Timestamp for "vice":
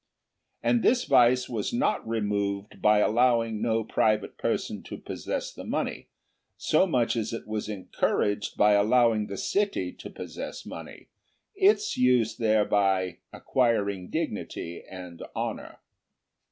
1.03-1.47